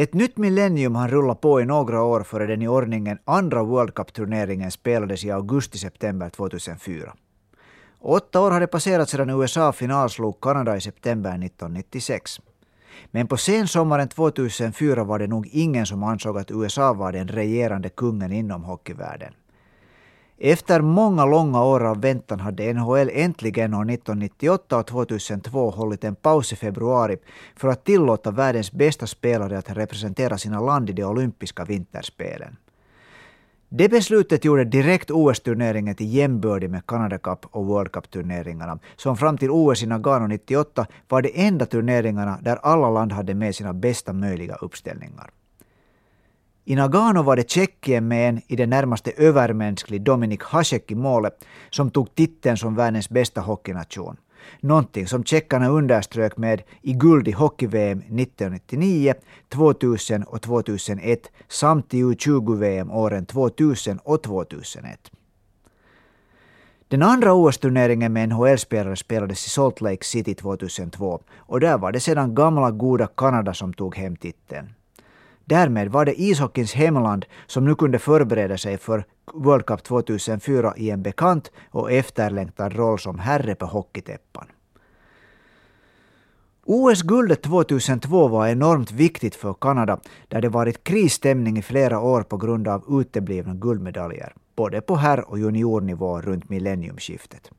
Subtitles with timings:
[0.00, 3.94] Ett nytt millennium har rullat på i några år före den i ordningen andra World
[3.94, 7.14] Cup-turneringen spelades i augusti-september 2004.
[8.00, 12.40] Åtta år hade passerat sedan USA finalslog Kanada i september 1996.
[13.10, 17.88] Men på sensommaren 2004 var det nog ingen som ansåg att USA var den regerande
[17.88, 19.32] kungen inom hockeyvärlden.
[20.40, 26.14] Efter många långa år av väntan hade NHL äntligen år 1998 och 2002 hållit en
[26.14, 27.16] paus i februari
[27.56, 32.56] för att tillåta världens bästa spelare att representera sina land i de olympiska vinterspelen.
[33.68, 39.38] Det beslutet gjorde direkt OS-turneringen till jämbördig med Canada Cup och World Cup-turneringarna, som fram
[39.38, 43.72] till OS i Nagano 98 var de enda turneringarna där alla land hade med sina
[43.72, 45.30] bästa möjliga uppställningar.
[46.68, 51.44] I Nagano var det Tjeckien med en i det närmaste övermänsklig Dominik Hasek i målet
[51.70, 54.16] som tog titeln som världens bästa hockeynation.
[54.60, 59.14] Någonting som tjeckarna underströk med i guld i hockey-VM 1999,
[59.48, 65.10] 2000 och 2001 samt i U20-VM åren 2000 och 2001.
[66.88, 72.00] Den andra OS-turneringen med NHL-spelare spelades i Salt Lake City 2002 och där var det
[72.00, 74.68] sedan gamla goda Kanada som tog hem titeln.
[75.48, 79.04] Därmed var det ishockeyns hemland som nu kunde förbereda sig för
[79.34, 84.46] World Cup 2004 i en bekant och efterlängtad roll som herre på hockeytäppan.
[86.64, 92.36] OS-guldet 2002 var enormt viktigt för Kanada där det varit krisstämning i flera år på
[92.36, 97.50] grund av uteblivna guldmedaljer, både på herr och juniornivå runt millenniumskiftet.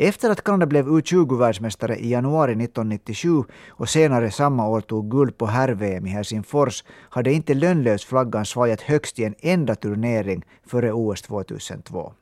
[0.00, 5.46] Efter att Kanada blev U20-världsmästare i januari 1997 och senare samma år tog guld på
[5.46, 12.12] herr-VM i Helsingfors hade inte Lönnlösflaggan svajat högst i en enda turnering före OS 2002.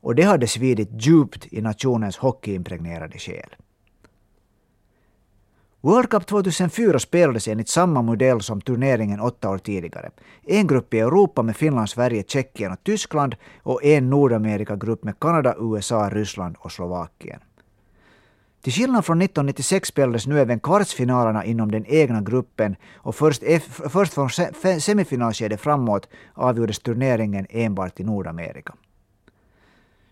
[0.00, 3.56] Och det hade svidit djupt i nationens hockeyimpregnerade själ.
[5.86, 10.10] World Cup 2004 spelades enligt samma modell som turneringen åtta år tidigare.
[10.46, 15.54] En grupp i Europa med Finland, Sverige, Tjeckien och Tyskland och en Nordamerikagrupp med Kanada,
[15.58, 17.40] USA, Ryssland och Slovakien.
[18.62, 23.42] Till skillnad från 1996 spelades nu även kvartsfinalerna inom den egna gruppen och först,
[23.88, 24.30] först från
[24.80, 28.74] semifinalskedet framåt avgjordes turneringen enbart i Nordamerika.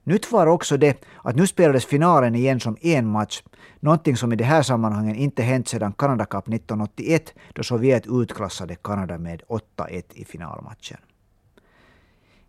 [0.06, 3.42] Nytt var också det att nu spelades finalen igen som en match,
[3.80, 8.74] någonting som i det här sammanhanget inte hänt sedan Canada Cup 1981 då Sovjet utklassade
[8.74, 10.98] Kanada med 8-1 i finalmatchen.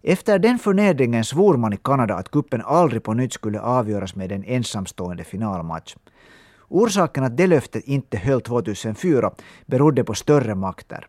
[0.02, 4.32] Efter den förnedringen svor man i Kanada att kuppen aldrig på nytt skulle avgöras med
[4.32, 5.96] en ensamstående finalmatch.
[6.68, 9.32] Orsaken att det löftet inte höll 2004
[9.66, 11.08] berodde på större makter.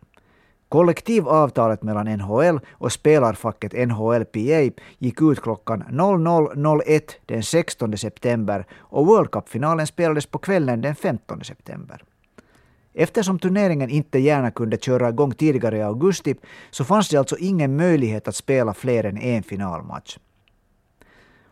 [0.69, 9.31] Kollektivavtalet mellan NHL och spelarfacket NHLPA gick ut klockan 00.01 den 16 september och World
[9.31, 12.03] Cup-finalen spelades på kvällen den 15 september.
[12.93, 16.35] Eftersom turneringen inte gärna kunde köra igång tidigare i augusti
[16.71, 20.17] så fanns det alltså ingen möjlighet att spela fler än en finalmatch.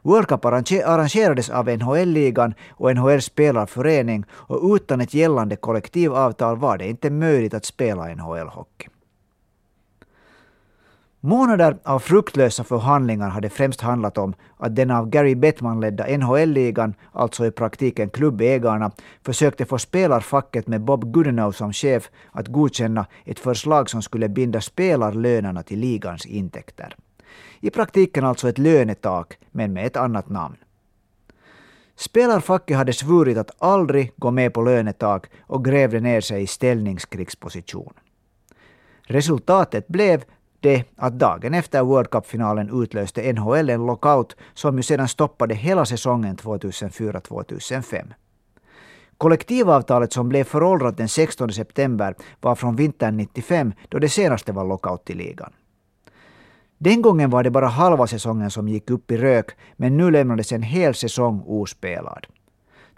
[0.02, 6.88] World Cup arrangerades av NHL-ligan och NHLs spelarförening och utan ett gällande kollektivavtal var det
[6.88, 8.90] inte möjligt att spela NHL-hockey.
[11.26, 16.94] Månader av fruktlösa förhandlingar hade främst handlat om att den av Gary Bettman ledda NHL-ligan,
[17.12, 18.92] alltså i praktiken klubbägarna,
[19.24, 24.62] försökte få spelarfacket med Bob Goodenow som chef att godkänna ett förslag som skulle binda
[24.62, 26.96] spelarlönerna till ligans intäkter.
[27.60, 30.56] I praktiken alltså ett lönetak, men med ett annat namn.
[31.96, 37.94] Spelarfacket hade svurit att aldrig gå med på lönetak och grävde ner sig i ställningskrigsposition.
[39.08, 40.24] Resultatet blev
[40.66, 45.86] det att dagen efter World Cup-finalen utlöste NHL en lockout som ju sedan stoppade hela
[45.86, 48.14] säsongen 2004-2005.
[49.18, 54.66] Kollektivavtalet som blev föråldrat den 16 september var från vintern 95 då det senaste var
[54.66, 55.54] lockout i ligan.
[56.78, 60.52] Den gången var det bara halva säsongen som gick upp i rök men nu lämnades
[60.52, 62.28] en hel säsong ospelad.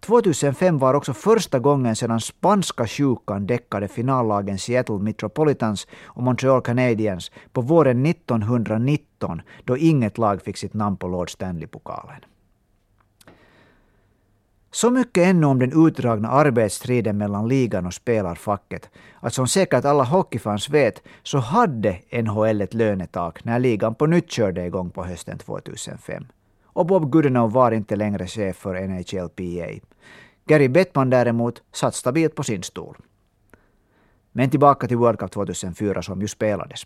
[0.01, 7.31] 2005 var också första gången sedan spanska sjukan däckade finallagen Seattle Metropolitans och Montreal Canadiens
[7.53, 12.21] på våren 1919 då inget lag fick sitt namn på Lord Stanley-pokalen.
[14.71, 18.89] Så mycket ännu om den utdragna arbetsstriden mellan ligan och spelarfacket
[19.19, 24.31] att som säkert alla hockeyfans vet så hade NHL ett lönetak när ligan på nytt
[24.31, 26.25] körde igång på hösten 2005
[26.77, 29.85] och Bob Goodenough var inte längre chef för NHLPA.
[30.45, 32.97] Gary Bettman däremot satt stabilt på sin stol.
[34.31, 36.85] Men tillbaka till World Cup 2004 som ju spelades.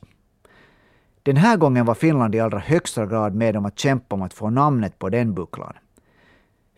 [1.24, 4.34] Den här gången var Finland i allra högsta grad med om att kämpa om att
[4.34, 5.74] få namnet på den bucklan.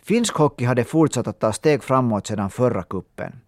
[0.04, 3.40] Finsk hockey hade fortsatt att ta steg framåt sedan förra kuppen.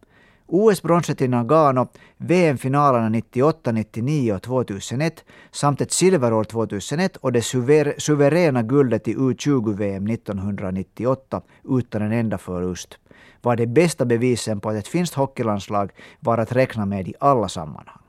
[0.47, 1.87] OS-bronset i Nagano,
[2.17, 9.15] VM-finalerna 98, 99 och 2001 samt ett silverår 2001 och det suver suveräna guldet i
[9.15, 12.97] U20-VM 1998 utan en enda förlust
[13.41, 17.49] var de bästa bevisen på att ett finskt hockeylandslag var att räkna med i alla
[17.49, 18.01] sammanhang.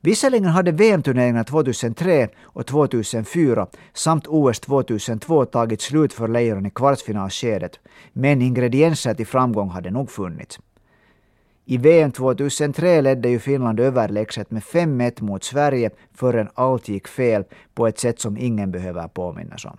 [0.00, 7.80] Visserligen hade VM-turneringarna 2003 och 2004 samt OS 2002 tagit slut för Lejonen i kvartsfinalskedet,
[8.12, 10.58] men ingredienser till framgång hade nog funnits.
[11.64, 17.44] I VM 2003 ledde ju Finland överlägset med 5-1 mot Sverige förrän allt gick fel
[17.74, 19.76] på ett sätt som ingen behöver påminnas om.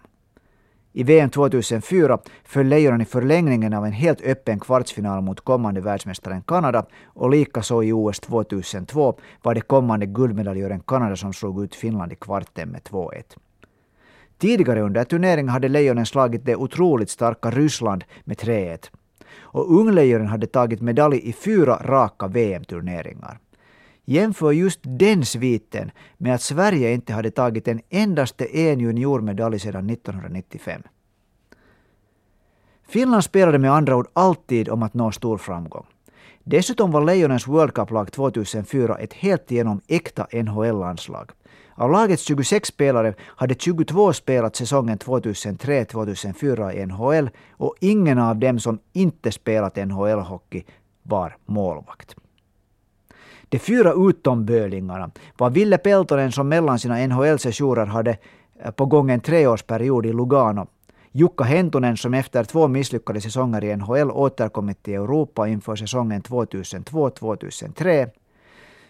[0.96, 6.42] I VM 2004 föll Lejonen i förlängningen av en helt öppen kvartsfinal mot kommande världsmästaren
[6.42, 12.12] Kanada och likaså i OS 2002 var det kommande guldmedaljören Kanada som slog ut Finland
[12.12, 13.24] i kvarten med 2-1.
[14.38, 18.90] Tidigare under turneringen hade Lejonen slagit det otroligt starka Ryssland med 3-1.
[19.42, 23.40] Och Unglejonen hade tagit medalj i fyra raka VM-turneringar.
[24.06, 29.90] Jämför just den sviten med att Sverige inte hade tagit en endaste en juniormedalj sedan
[29.90, 30.82] 1995.
[32.88, 35.86] Finland spelade med andra ord alltid om att nå stor framgång.
[36.44, 41.32] Dessutom var Lejonens World Cup-lag 2004 ett helt igenom äkta NHL-landslag.
[41.76, 48.60] Av lagets 26 spelare hade 22 spelat säsongen 2003-2004 i NHL och ingen av dem
[48.60, 50.64] som inte spelat NHL-hockey
[51.04, 52.16] var målvakt.
[53.50, 58.18] De fyra utombölingarna var Ville Peltonen som mellan sina NHL-sessioner hade
[58.60, 60.68] eh, på gång en treårsperiod i Lugano.
[61.12, 68.10] Jukka Hentunen som efter två misslyckade säsonger i NHL återkommit till Europa inför säsongen 2002-2003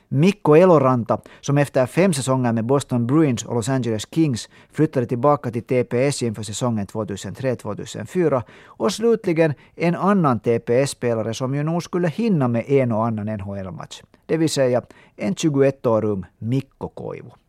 [0.07, 5.51] Mikko Eloranta, som efter fem säsonger med Boston Bruins och Los Angeles Kings flyttade tillbaka
[5.51, 8.41] till TPS inför säsongen 2003-2004.
[8.65, 14.01] Och slutligen en annan TPS-spelare som ju nog skulle hinna med en och annan NHL-match.
[14.25, 14.81] Det vill säga
[15.15, 17.42] en 21-årig Mikko Koivu.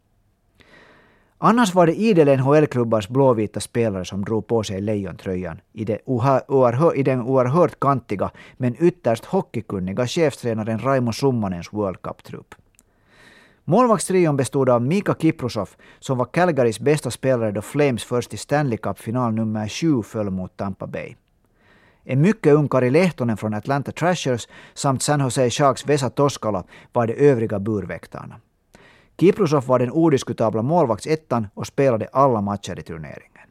[1.47, 5.99] Annars var det idel NHL-klubbars blåvita spelare som drog på sig lejontröjan i, det
[6.95, 12.55] i den oerhört kantiga men ytterst hockeykunniga chefstränaren Raimo Summanens World Cup-trupp.
[13.65, 15.69] Målvaktstrion bestod av Mika Kiprusov
[15.99, 20.57] som var Calgarys bästa spelare då Flames först i Stanley Cup-final nummer 7 föll mot
[20.57, 21.15] Tampa Bay.
[22.05, 27.07] En mycket ung Kari Lehtonen från Atlanta Trashers samt San Jose Sharks Vesa Toskala var
[27.07, 28.41] de övriga burväktarna.
[29.21, 33.49] Kiprusov var den odiskutabla målvaktsettan och spelade alla matcher i turneringen.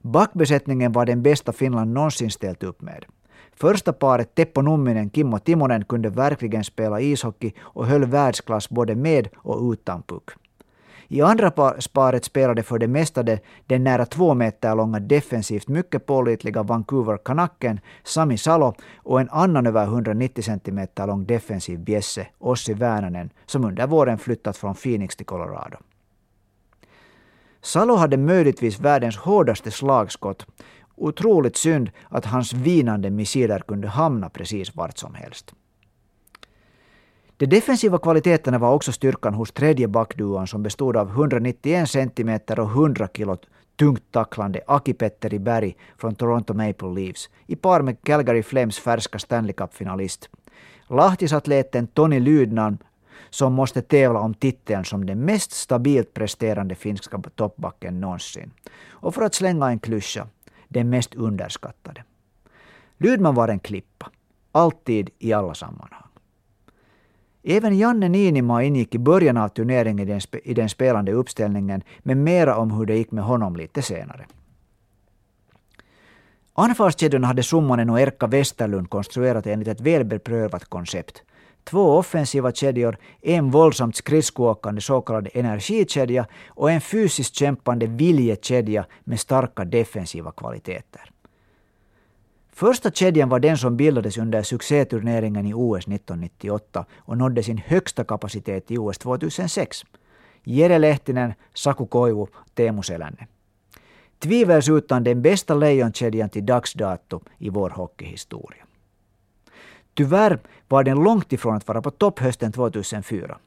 [0.00, 3.04] Backbesättningen var den bästa Finland någonsin ställt upp med.
[3.52, 9.28] Första paret Teppo Numminen, Kimmo Timonen kunde verkligen spela ishockey och höll världsklass både med
[9.36, 10.30] och utan puck.
[11.08, 11.50] I andra
[11.92, 17.80] paret spelade för det mesta det, den nära två meter långa defensivt mycket pålitliga Vancouver-kanacken,
[18.04, 23.86] Sami Salo och en annan över 190 cm lång defensiv bjässe, Ossi Väänänen, som under
[23.86, 25.76] våren flyttat från Phoenix till Colorado.
[27.62, 30.46] Salo hade möjligtvis världens hårdaste slagskott.
[30.96, 35.54] Otroligt synd att hans vinande missiler kunde hamna precis vart som helst.
[37.38, 42.70] De defensiva kvaliteterna var också styrkan hos tredje backduon som bestod av 191 cm och
[42.70, 43.36] 100 kg
[43.76, 49.52] tungt tacklande Aki-Petteri Berg från Toronto Maple Leafs i par med Calgary Flames färska Stanley
[49.52, 50.28] Cup-finalist.
[50.88, 52.78] Lahtisatleten Toni Lydnan
[53.30, 58.50] som måste tävla om titeln som den mest stabilt presterande finska toppbacken någonsin.
[58.88, 60.26] Och för att slänga en klyscha,
[60.68, 62.04] den mest underskattade.
[62.98, 64.10] Lydman var en klippa.
[64.52, 66.05] Alltid i alla sammanhang.
[67.48, 72.24] Även Janne Niinima ingick i början av turneringen i den, i den spelande uppställningen, men
[72.24, 74.26] mera om hur det gick med honom lite senare.
[76.54, 81.22] Anfallskedjorna hade Summanen och Erkka Westerlund konstruerat enligt ett välbeprövat koncept.
[81.64, 89.20] Två offensiva kedjor, en våldsamt skridskoåkande så kallad energikedja och en fysiskt kämpande viljekedja med
[89.20, 91.10] starka defensiva kvaliteter.
[92.56, 98.04] Första kedjan var den som bildades under succéturneringen i OS 1998 och nådde sin högsta
[98.04, 99.84] kapacitet i OS 2006.
[100.44, 103.26] Jere Lehtinen, Saku Koivu, Teemu Selänne.
[104.18, 108.64] Tvivelsutan den bästa lejonkedjan till dags dato i vår hockeyhistoria.
[109.94, 113.38] Tyvärr var den långt ifrån att vara på topp hösten 2004.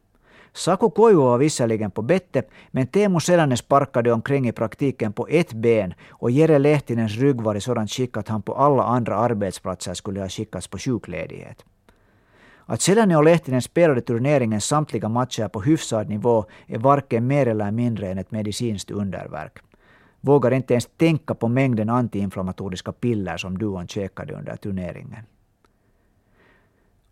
[0.53, 5.53] Saku Koivu var visserligen på bettet, men Teemu Selänne sparkade omkring i praktiken på ett
[5.53, 9.93] ben och Jere Lehtinens rygg var i sådant skick att han på alla andra arbetsplatser
[9.93, 11.65] skulle ha skickats på sjukledighet.
[12.65, 17.71] Att Selänne och Lehtinen spelade turneringens samtliga matcher på hyfsad nivå är varken mer eller
[17.71, 19.59] mindre än ett medicinskt underverk.
[20.21, 25.25] Vågar inte ens tänka på mängden antiinflammatoriska piller som duon käkade under turneringen.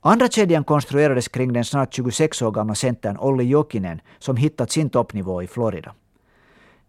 [0.08, 4.90] Andra kedjan konstruerades kring den snart 26 år gamla centern Olli Jokinen som hittat sin
[4.90, 5.94] toppnivå i Florida.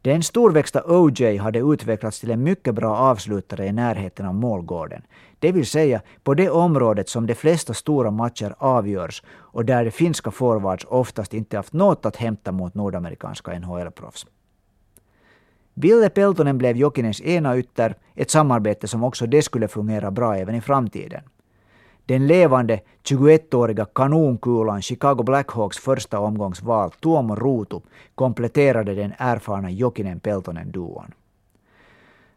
[0.03, 5.03] Den storväxta OJ hade utvecklats till en mycket bra avslutare i närheten av målgården.
[5.39, 9.91] Det vill säga på det området som de flesta stora matcher avgörs och där de
[9.91, 14.27] finska forwards oftast inte haft något att hämta mot nordamerikanska NHL-proffs.
[15.75, 20.55] Ville Peltonen blev Jokinens ena ytter, ett samarbete som också det skulle fungera bra även
[20.55, 21.23] i framtiden.
[22.09, 27.81] Den levande 21-åriga kanonkulan Chicago Blackhawks första omgångsval Tuomo Ruutu
[28.15, 31.13] kompletterade den erfarna Jokinen-Peltonen-duon.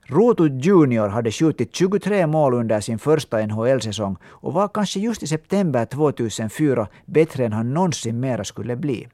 [0.05, 5.27] Ruutu Junior hade skjutit 23 mål under sin första NHL-säsong och var kanske just i
[5.27, 9.07] september 2004 bättre än han någonsin mera skulle bli.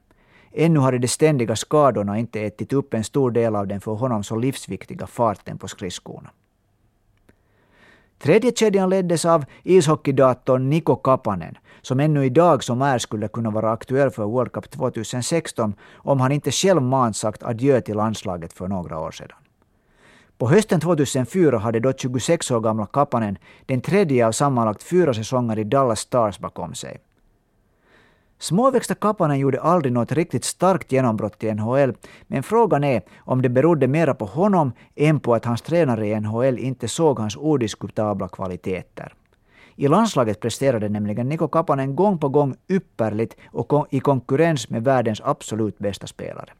[0.52, 4.24] Ännu hade de ständiga skadorna inte ätit upp en stor del av den för honom
[4.24, 6.30] så livsviktiga farten på skridskorna.
[8.18, 13.72] Tredje kedjan leddes av ishockeydatorn Niko Kapanen, som ännu idag som är skulle kunna vara
[13.72, 18.98] aktuell för World Cup 2016 om han inte självmant sagt adjö till landslaget för några
[18.98, 19.38] år sedan.
[20.38, 25.58] På hösten 2004 hade då 26 år gamla Kapanen den tredje av sammanlagt fyra säsonger
[25.58, 26.98] i Dallas Stars bakom sig.
[28.40, 31.92] Småväxta Kapanen gjorde aldrig något riktigt starkt genombrott i NHL,
[32.26, 36.20] men frågan är om det berodde mera på honom än på att hans tränare i
[36.20, 39.14] NHL inte såg hans odiskutabla kvaliteter.
[39.76, 45.20] I landslaget presterade nämligen Niko Kapanen gång på gång ypperligt och i konkurrens med världens
[45.24, 46.52] absolut bästa spelare.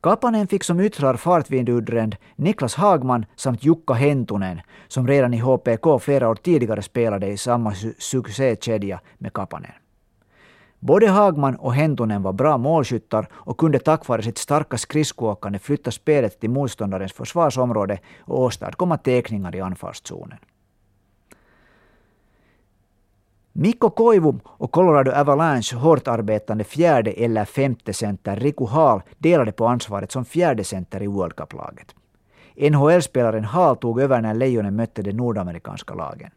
[0.00, 6.28] Kapanen fick som yttrar fartvindudrand Niklas Hagman samt Jukka Hentunen, som redan i HPK flera
[6.28, 9.72] år tidigare spelade i samma succékedja med Kapanen.
[10.80, 15.90] Både Hagman och Hentunen var bra målskyttar och kunde tack vare sitt starka skridskoåkande flytta
[15.90, 20.38] spelet till motståndarens försvarsområde och åstadkomma teckningar i anfallszonen.
[23.52, 29.66] Mikko Koivu och Colorado Avalanche hårt arbetande fjärde eller femte center Riku Hall delade på
[29.66, 31.94] ansvaret som fjärde center i World Cup-laget.
[32.56, 36.30] NHL-spelaren Hall tog över när Lejonen mötte de nordamerikanska lagen.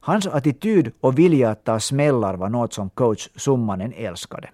[0.00, 4.50] Hans attityd och vilja att ta smällar var något som coach Summanen älskade.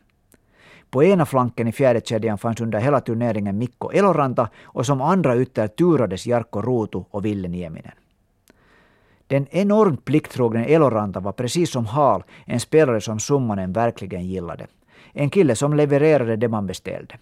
[0.90, 5.36] På ena flanken i fjärde kedjan fanns under hela turneringen Mikko Eloranta och som andra
[5.36, 7.92] ytter turades Jarkko Ruutu och Ville Nieminen.
[9.26, 14.66] Den enormt plikttrogne Eloranta var precis som Hal en spelare som Summanen verkligen gillade.
[15.12, 17.14] En kille som levererade det man beställde.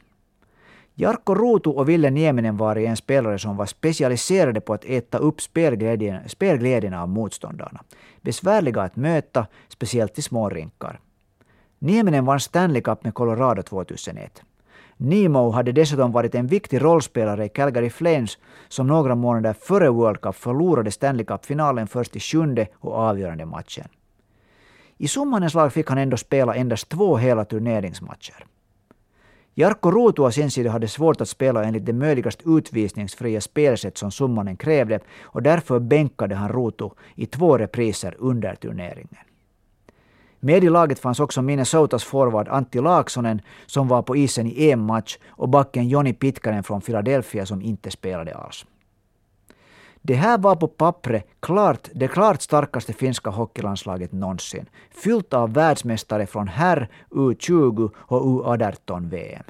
[0.97, 5.41] Jarkko Ruutu och Ville Nieminen var en spelare som var specialiserade på att äta upp
[5.41, 7.81] spelglädjen, spelglädjen av motståndarna.
[8.21, 11.01] Besvärliga att möta, speciellt i små rinkar.
[11.79, 14.43] Nieminen vann Stanley Cup med Colorado 2001.
[14.97, 20.21] Nemo hade dessutom varit en viktig rollspelare i Calgary Flames som några månader före World
[20.21, 23.89] Cup förlorade Stanley Cup-finalen först i sjunde och avgörande matchen.
[24.99, 28.47] I sommarens lag fick han ändå spela endast två hela turneringsmatcher.
[29.57, 34.57] Jarkko Ruutu sin sida hade svårt att spela enligt det möjligast utvisningsfria spelsätt som summanen
[34.57, 39.25] krävde och därför bänkade han Ruutu i två repriser under turneringen.
[40.41, 44.87] Med i laget fanns också Minnesotas forward Antti Laaksonen som var på isen i en
[44.87, 48.67] match och backen Joni Pitkanen från Philadelphia som inte spelade alls.
[50.07, 54.67] Det här var på pappret klart, det klart starkaste finska hockeylandslaget någonsin.
[54.91, 59.45] Fyllt av världsmästare från herr, U20 och U18-VM.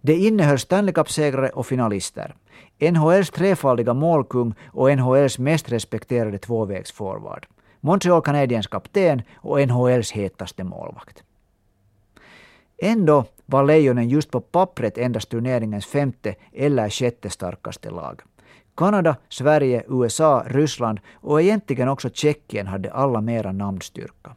[0.00, 2.34] Det innehöll Stanley Cup-segrare och finalister.
[2.78, 7.46] NHLs trefaldiga målkung och NHLs mest respekterade tvåvägsforward.
[7.80, 11.22] Montreal Canadiens kapten och NHLs hetaste målvakt.
[12.82, 18.22] Ändå var Lejonen just på pappret endast turneringens femte eller sjätte starkaste lag.
[18.76, 24.36] Kanada, Sverige, USA, Ryssland och egentligen också Tjeckien hade alla mera namnstyrka.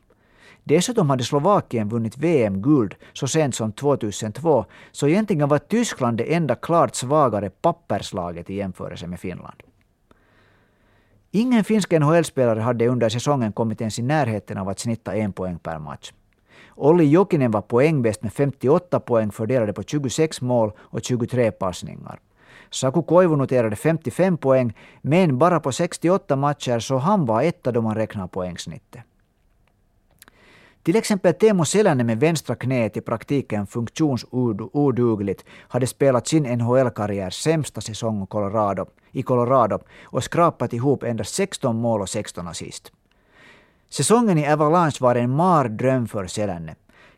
[0.63, 6.55] Dessutom hade Slovakien vunnit VM-guld så sent som 2002, så egentligen var Tyskland det enda
[6.55, 9.63] klart svagare papperslaget i jämförelse med Finland.
[11.31, 15.59] Ingen finsk NHL-spelare hade under säsongen kommit ens i närheten av att snitta en poäng
[15.59, 16.11] per match.
[16.75, 22.19] Olli Jokinen var poängbäst med 58 poäng fördelade på 26 mål och 23 passningar.
[22.75, 27.81] Saku Koivu noterade 55 poäng, men bara på 68 matcher så han var etta då
[27.81, 29.01] man räknar poängsnittet.
[30.83, 37.81] Till exempel Teemu Selänne med vänstra knät i praktiken funktionsodugligt hade spelat sin NHL-karriär sämsta
[37.81, 42.91] säsong Colorado, i Colorado och skrapat ihop endast 16 mål och 16 assist.
[43.89, 46.75] Säsongen i Avalanche var en mardröm för Selänne.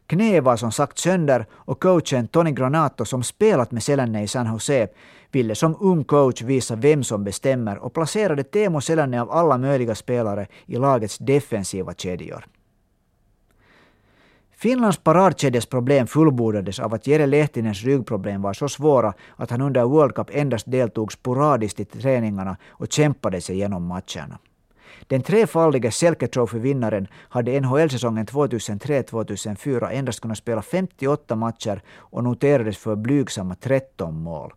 [0.08, 4.48] Knä var som sagt sönder och coachen Tony Granato som spelat med Selänne i San
[4.48, 4.88] Jose
[5.38, 9.96] ville som ung coach visa vem som bestämmer och placerade Teemu Selänne av alla möjliga
[9.96, 12.46] spelare i lagets defensiva kedjor.
[14.52, 19.84] Finlands paradkedjas problem fullbordades av att Jere Lehtinens ryggproblem var så svåra att han under
[19.84, 24.40] World Cup endast deltog sporadiskt i träningarna och kämpade sig genom matcherna.
[25.08, 32.96] Den trefaldige Selke Trophy-vinnaren hade NHL-säsongen 2003-2004 endast kunnat spela 58 matcher och noterades för
[32.96, 34.54] blygsamma 13 mål.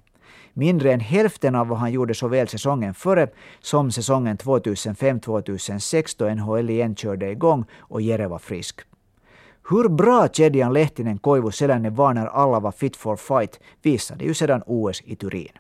[0.61, 3.29] Mindre än hälften av vad han gjorde såväl säsongen före
[3.61, 8.81] som säsongen 2005-2006 då NHL igen körde igång och Jere var frisk.
[9.71, 14.35] Hur bra kedjan Lehtinen, Koivu, Selänne var när alla var fit for fight visade ju
[14.35, 15.53] sedan OS i Turin.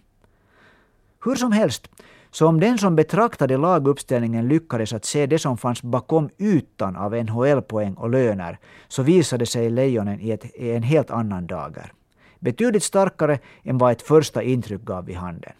[1.24, 1.88] Hur som helst,
[2.30, 7.14] så om den som betraktade laguppställningen lyckades att se det som fanns bakom ytan av
[7.14, 11.92] NHL-poäng och löner, så visade sig Lejonen i, ett, i en helt annan dager.
[12.40, 15.52] Betydligt starkare än vad ett första intryck gav vid handen.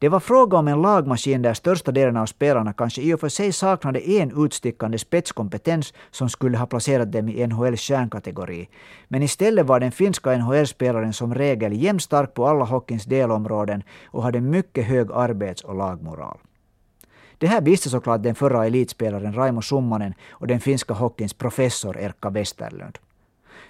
[0.00, 3.28] Det var fråga om en lagmaskin där största delen av spelarna kanske i och för
[3.28, 8.68] sig saknade en utstickande spetskompetens som skulle ha placerat dem i NHLs kärnkategori.
[9.08, 14.40] Men istället var den finska NHL-spelaren som regel jämnstark på alla hockeyns delområden och hade
[14.40, 16.38] mycket hög arbets och lagmoral.
[17.38, 22.30] Det här visste såklart den förra elitspelaren Raimo Summanen och den finska hockeyns professor Erkka
[22.30, 22.98] Westerlund.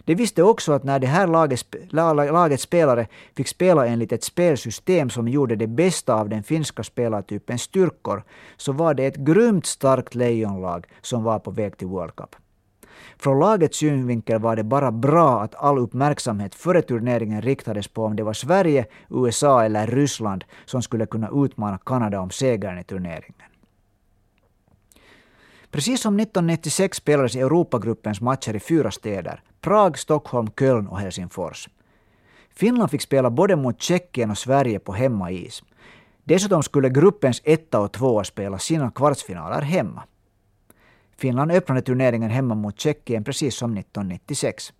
[0.09, 5.11] De visste också att när det här lagets, lagets spelare fick spela enligt ett spelsystem
[5.11, 8.23] som gjorde det bästa av den finska spelartypens styrkor,
[8.57, 12.37] så var det ett grymt starkt lejonlag som var på väg till World Cup.
[13.19, 18.17] Från lagets synvinkel var det bara bra att all uppmärksamhet före turneringen riktades på om
[18.17, 23.48] det var Sverige, USA eller Ryssland som skulle kunna utmana Kanada om segern i turneringen.
[25.71, 29.43] Precis som 1996 spelades Europagruppens matcher i fyra städer.
[29.61, 31.69] Prag, Stockholm, Köln och Helsingfors.
[32.51, 35.63] Finland fick spela både mot Tjeckien och Sverige på hemmais.
[36.25, 40.03] Dessutom skulle gruppens etta och tvåa spela sina kvartsfinaler hemma.
[41.17, 44.73] Finland öppnade turneringen hemma mot Tjeckien precis som 1996.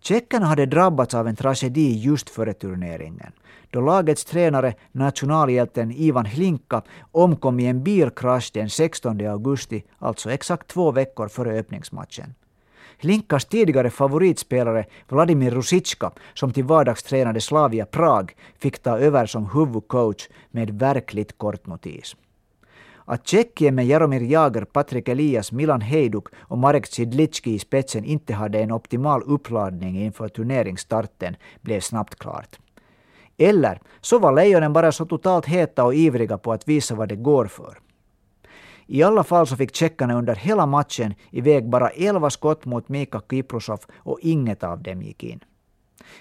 [0.00, 3.32] Tjeckerna hade drabbats av en tragedi just före turneringen
[3.70, 6.82] då lagets tränare, nationalhjälten Ivan Hlinka,
[7.12, 12.34] omkom i en bilkrasch den 16 augusti, alltså exakt två veckor före öppningsmatchen.
[12.98, 19.50] Hlinkas tidigare favoritspelare Vladimir Rusicka, som till vardags tränade Slavia Prag, fick ta över som
[19.50, 22.16] huvudcoach med verkligt kort notis.
[23.10, 28.34] Att Tjeckien med Jaromir Jagr, Patrik Elias, Milan Hejduk och Marek Cidlicki i spetsen inte
[28.34, 32.58] hade en optimal uppladdning inför turneringsstarten blev snabbt klart.
[33.38, 37.16] Eller så var lejonen bara så totalt heta och ivriga på att visa vad det
[37.16, 37.78] går för.
[38.86, 43.20] I alla fall så fick tjeckarna under hela matchen iväg bara 11 skott mot Mika
[43.30, 45.40] Kiprusov och inget av dem gick in.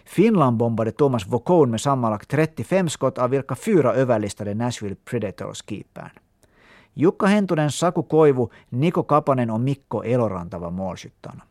[0.05, 6.11] Finland bombade Thomas Vokoun med sammanlagt 35 skott av vilka fyra överlistade Nashville Predators-keepern.
[6.93, 11.43] Jukka Hentunen, Saku Koivu, Niko Kapanen och Mikko Eloranta var målskyttarna.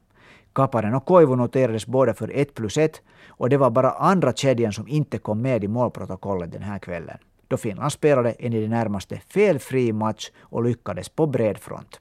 [0.52, 4.72] Kapanen och Koivu noterades båda för 1 plus 1 och det var bara andra kedjan
[4.72, 8.68] som inte kom med i målprotokollet den här kvällen då Finland spelade en i det
[8.68, 12.00] närmaste felfri match och lyckades på bred front.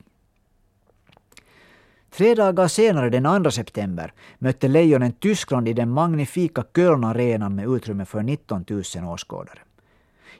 [2.10, 8.06] Tre dagar senare, den 2 september, mötte Lejonen Tyskland i den magnifika Köln-arenan med utrymme
[8.06, 9.60] för 19 000 åskådare.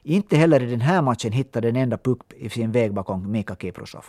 [0.08, 3.56] Inte heller i den här matchen hittade en enda puck i sin väg bakom Mika
[3.56, 4.06] Kiprusov.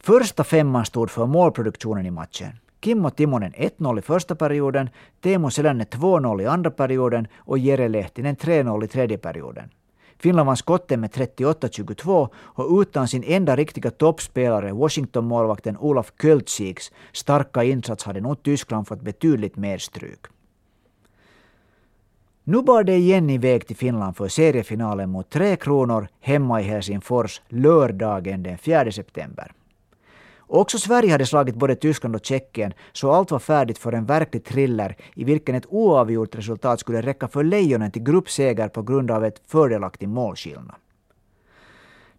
[0.00, 2.58] Första femman stod för målproduktionen i matchen.
[2.80, 8.36] Kimmo Timonen 1-0 i första perioden, Teemu Selänne 2-0 i andra perioden och Jere Lehtinen
[8.36, 9.70] 3-0 i tredje perioden.
[10.18, 17.64] Finland vann skotten med 38-22 och utan sin enda riktiga toppspelare, Washington-målvakten Olaf Költsiks starka
[17.64, 20.26] insats hade nog Tyskland fått betydligt mer stryk.
[22.50, 27.42] Nu bar det igen iväg till Finland för seriefinalen mot Tre Kronor hemma i Helsingfors
[27.48, 29.52] lördagen den 4 september.
[30.38, 34.44] Också Sverige hade slagit både Tyskland och Tjeckien, så allt var färdigt för en verklig
[34.44, 39.24] thriller i vilken ett oavgjort resultat skulle räcka för Lejonen till gruppseger på grund av
[39.24, 40.76] ett fördelaktig målskillnad.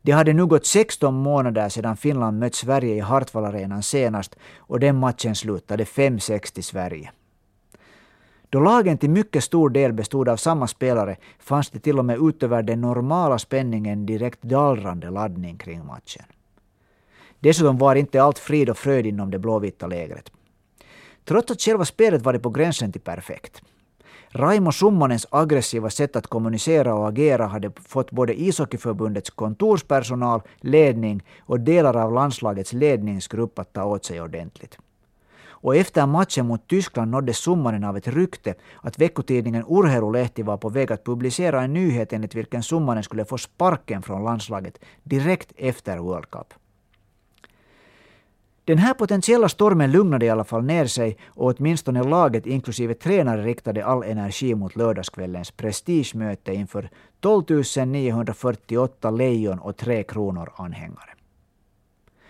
[0.02, 4.96] Det hade nu gått 16 månader sedan Finland mött Sverige i Hartwallarenan senast och den
[4.96, 7.12] matchen slutade 5-6 till Sverige.
[8.50, 12.18] Då lagen till mycket stor del bestod av samma spelare fanns det till och med
[12.22, 16.24] utöver den normala spänningen direkt dallrande laddning kring matchen.
[17.40, 20.32] Dessutom var inte allt frid och fröjd inom det blåvita lägret.
[21.26, 23.62] Trots att själva spelet varit på gränsen till perfekt.
[24.32, 31.60] Raimo Summanens aggressiva sätt att kommunicera och agera hade fått både ishockeyförbundets kontorspersonal, ledning och
[31.60, 34.78] delar av landslagets ledningsgrupp att ta åt sig ordentligt
[35.62, 40.70] och efter matchen mot Tyskland nåddes Summanen av ett rykte att veckotidningen Urheilulehti var på
[40.70, 45.98] väg att publicera en nyhet enligt vilken Summanen skulle få sparken från landslaget direkt efter
[45.98, 46.54] World Cup.
[48.70, 53.44] Den här potentiella stormen lugnade i alla fall ner sig och åtminstone laget inklusive tränare
[53.44, 57.44] riktade all energi mot lördagskvällens prestigemöte inför 12
[57.88, 61.14] 948 lejon och Tre kronor anhängare.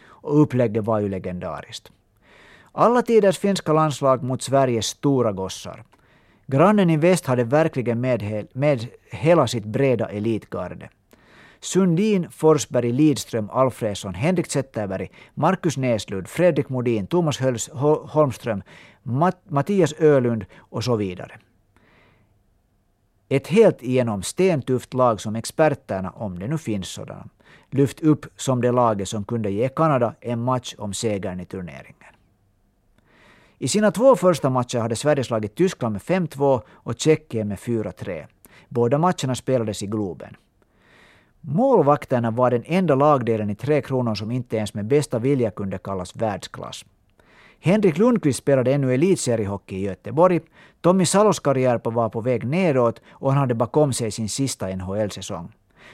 [0.01, 1.91] Och upplägget var ju legendariskt.
[2.71, 5.83] Alla tiders finska landslag mot Sveriges stora gossar.
[6.47, 10.89] Grannen i väst hade verkligen med, med hela sitt breda elitgarde.
[11.59, 17.69] Sundin, Forsberg, Lidström, Alfredsson, Henrik Zetterberg, Marcus Näslund, Fredrik Modin, Thomas Höls,
[18.13, 18.63] Holmström,
[19.03, 21.39] Matt, Mattias Ölund och så vidare.
[23.29, 27.27] Ett helt igenom stentufft lag som experterna, om det nu finns sådana,
[27.69, 31.98] lyft upp som det laget som kunde ge Kanada en match om segern i turneringen.
[33.61, 38.25] I sina två första matcher hade Sverige slagit Tyskland med 5-2 och Tjeckien med 4-3.
[38.69, 40.35] Båda matcherna spelades i Globen.
[41.41, 45.77] Målvakterna var den enda lagdelen i Tre Kronor som inte ens med bästa vilja kunde
[45.77, 46.85] kallas världsklass.
[47.59, 50.39] Henrik Lundqvist spelade ännu elitseriehockey i Göteborg.
[50.81, 55.51] Tommy Salos karriär var på väg nedåt och han hade bakom sig sin sista NHL-säsong.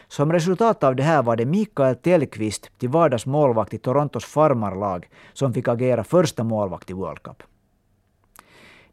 [0.07, 5.09] Som resultat av det här var det Mikael Tellqvist, till vardags målvakt i Torontos farmarlag,
[5.33, 7.43] som fick agera första målvakt i World Cup.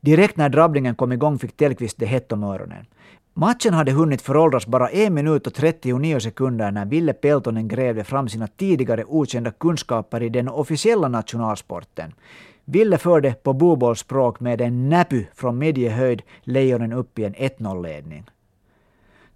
[0.04, 2.86] Direkt när drabbningen kom igång fick Tellqvist det hett om öronen.
[3.34, 8.28] Matchen hade hunnit föråldras bara en minut och 39 sekunder när Ville Peltonen grävde fram
[8.28, 12.14] sina tidigare okända kunskaper i den officiella nationalsporten.
[12.64, 18.30] Ville förde på bobollspråk med en näpy från midjehöjd lejonen upp i en 1-0-ledning.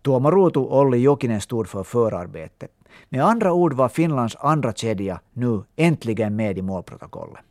[0.03, 2.71] Tuomo Ruutu Olli Jokinen stod för förarbetet.
[3.09, 7.43] Med andra ord var Finlands andra kedja nu äntligen med i målprotokollet.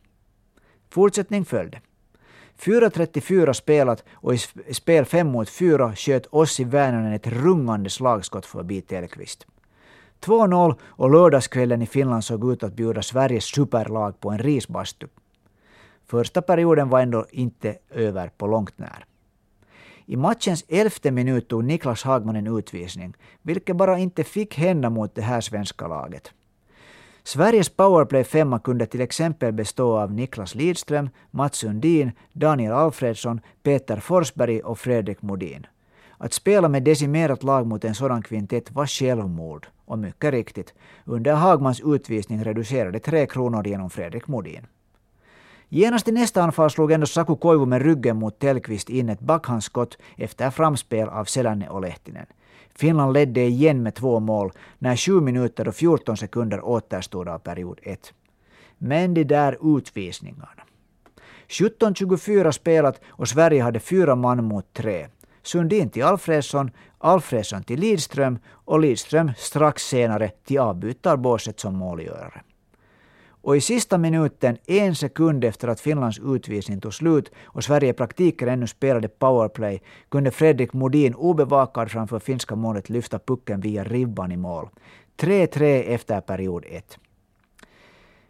[0.90, 1.80] Fortsättning följde.
[2.58, 4.38] 4.34 spelat och i
[4.74, 9.46] spel 5 mot 4 sköt Ossi Väänänen ett rungande slagskott förbi Tellqvist.
[10.20, 15.06] 2-0 och lördagskvällen i Finland såg ut att bjuda Sveriges superlag på en risbastu.
[16.06, 19.04] Första perioden var ändå inte över på långt när.
[20.06, 25.14] I matchens elfte minut tog Niklas Hagman en utvisning, vilket bara inte fick hända mot
[25.14, 26.32] det här svenska laget.
[27.26, 33.96] Sveriges powerplay femma kunde till exempel bestå av Niklas Lidström, Mats Sundin, Daniel Alfredsson, Peter
[34.00, 35.66] Forsberg och Fredrik Modin.
[36.18, 39.66] Att spela med decimerat lag mot en sådan kvintett var självmord.
[39.84, 44.66] Och mycket riktigt, under Hagmans utvisning reducerade tre kronor genom Fredrik Modin.
[45.68, 49.98] Genast i nästa anfall slog ändå Saku Koivu med ryggen mot Tellqvist in ett backhandskott
[50.16, 52.26] efter framspel av Selänne och Lehtinen.
[52.78, 57.80] Finland ledde igen med två mål när 7 minuter och 14 sekunder återstod av period
[57.82, 58.12] 1.
[58.78, 60.62] Men de där utvisningarna.
[61.48, 65.08] 17-24 spelat och Sverige hade fyra man mot tre.
[65.42, 72.42] Sundin till Alfredsson, Alfredsson till Lidström och Lidström strax senare till avbytarbåset som målgörare.
[73.46, 77.92] Och i sista minuten, en sekund efter att Finlands utvisning tog slut och Sverige i
[77.92, 84.32] praktiken ännu spelade powerplay, kunde Fredrik Modin obevakad framför finska målet lyfta pucken via ribban
[84.32, 84.68] i mål.
[85.16, 86.98] 3-3 efter period 1.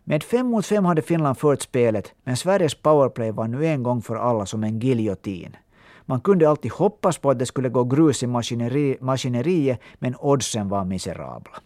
[0.05, 4.03] Med fem mot fem hade Finland fört spelet, men Sveriges powerplay var nu en gång
[4.03, 5.57] för alla som en giljotin.
[6.05, 10.69] Man kunde alltid hoppas på att det skulle gå grus i maskineri, maskineriet, men oddsen
[10.69, 11.61] var miserabla.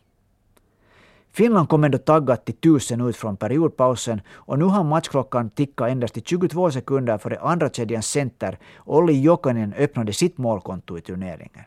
[1.32, 6.16] Finland kom ändå taggat till tusen ut från periodpausen och nu har matchklockan tickat endast
[6.16, 11.64] i 22 sekunder före andra kedjans center Olli Jokinen öppnade sitt målkonto i turneringen.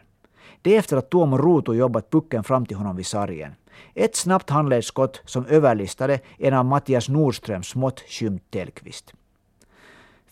[0.61, 3.55] Det är efter att Tuomo Ruutu jobbat pucken fram till honom vid sargen.
[3.93, 9.13] Ett snabbt handledsskott som överlistade en av Mattias Nordströms smått skymt Tellqvist.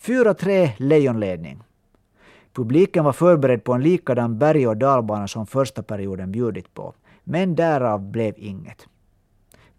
[0.02, 1.63] 4-3 Lejonledning.
[2.54, 6.94] Publiken var förberedd på en likadan berg och dalbana som första perioden bjudit på.
[7.24, 8.88] Men därav blev inget.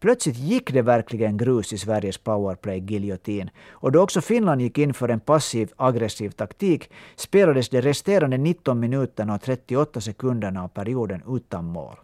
[0.02, 5.08] Plötsligt gick det verkligen grus i Sveriges powerplay-giljotin och då också Finland gick in för
[5.08, 11.64] en passiv aggressiv taktik spelades de resterande 19 minuterna och 38 sekunderna av perioden utan
[11.64, 11.96] mål.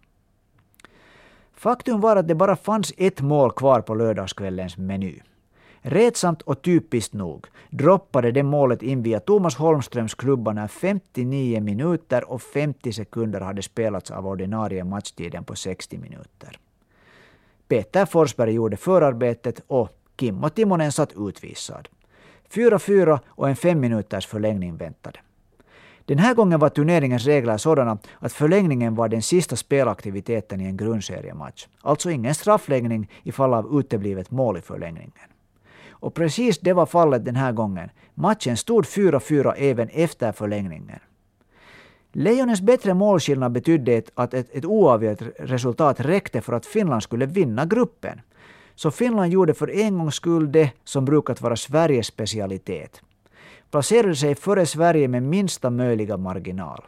[1.53, 5.19] Faktum var att det bara fanns ett mål kvar på lördagskvällens meny.
[5.81, 12.31] Rätsamt och typiskt nog droppade det målet in via Thomas Holmströms klubba när 59 minuter
[12.31, 16.59] och 50 sekunder hade spelats av ordinarie matchtiden på 60 minuter.
[17.69, 21.89] Peter Forsberg gjorde förarbetet och Kimmo Timonen satt utvisad.
[22.53, 25.19] 4-4 och en fem minuters förlängning väntade.
[26.05, 30.77] Den här gången var turneringens regler sådana att förlängningen var den sista spelaktiviteten i en
[30.77, 31.67] grundseriematch.
[31.81, 35.29] Alltså ingen straffläggning i fall av uteblivet mål i förlängningen.
[35.89, 37.89] Och precis det var fallet den här gången.
[38.13, 40.99] Matchen stod 4-4 även efter förlängningen.
[42.11, 47.65] Lejonens bättre målskillnad betydde att ett, ett oavgjort resultat räckte för att Finland skulle vinna
[47.65, 48.21] gruppen.
[48.75, 53.01] Så Finland gjorde för en gångs skull det som brukat vara Sveriges specialitet.
[53.71, 56.85] Placerade sig före Sverige med minsta möjliga marginal.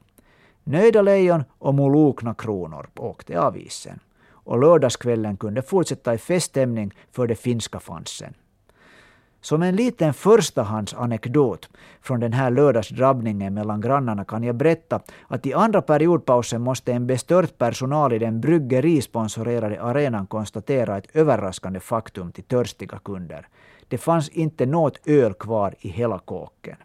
[0.63, 3.99] Nöjda lejon och molokna kronor åkte av isen.
[4.29, 8.33] Och lördagskvällen kunde fortsätta i feststämning för de finska fansen.
[9.41, 11.69] Som en liten förstahandsanekdot
[12.01, 17.07] från den här lördagsdrabbningen mellan grannarna kan jag berätta att i andra periodpausen måste en
[17.07, 23.47] bestört personal i den bryggerisponsorerade arenan konstatera ett överraskande faktum till törstiga kunder.
[23.87, 26.77] Det fanns inte något öl kvar i hela kåken.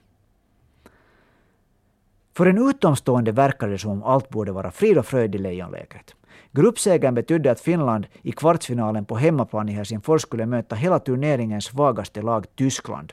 [2.37, 6.15] För en utomstående verkade det som om allt borde vara frid och fröjd i lejonlägret.
[6.57, 12.23] Gruppsegern betydde att Finland i kvartsfinalen på hemmaplan i Helsingfors skulle möta hela turneringens svagaste
[12.23, 13.13] lag Tyskland.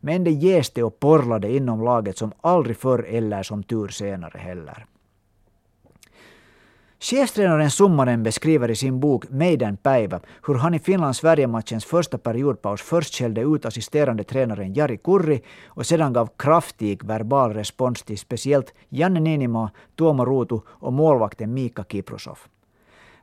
[0.00, 4.86] Men det jäste och porlade inom laget som aldrig förr eller som tur senare heller.
[7.00, 13.14] Cheftränaren Summanen beskriver i sin bok Meidän päivä hur han i Finland-Sverige-matchens första periodpaus först
[13.14, 19.20] skällde ut assisterande tränaren Jari Kurri och sedan gav kraftig verbal respons till speciellt Janne
[19.20, 22.38] Ninima, Tuomo Ruutu och målvakten Mika Kiprosov.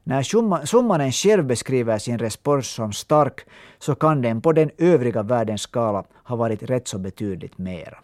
[0.07, 0.23] När
[0.65, 3.45] summanen själv beskriver sin respons som stark
[3.79, 7.97] så kan den på den övriga världens skala ha varit rätt så betydligt mera.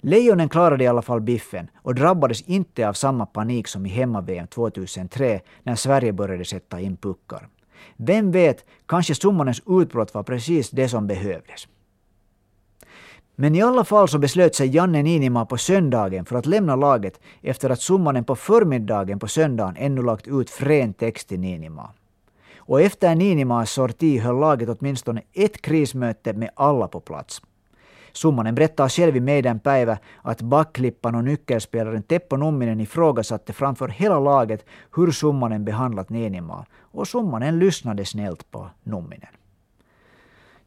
[0.00, 4.46] Lejonen klarade i alla fall biffen och drabbades inte av samma panik som i hemma-VM
[4.46, 7.48] 2003 när Sverige började sätta in puckar.
[7.96, 11.68] Vem vet, kanske summanens utbrott var precis det som behövdes.
[13.40, 17.20] Men i alla fall så beslöt sig Janne Niinima på söndagen för att lämna laget
[17.42, 21.90] efter att Summanen på förmiddagen på söndagen ännu lagt ut frän text till Niinima.
[22.56, 27.42] Och efter Niinimas sorti höll laget åtminstone ett krismöte med alla på plats.
[28.12, 34.20] Summanen berättar själv i Meidän päivä att backklippan och nyckelspelaren Teppo Numminen ifrågasatte framför hela
[34.20, 39.30] laget hur Summanen behandlat Niinimaa och Summanen lyssnade snällt på Numminen.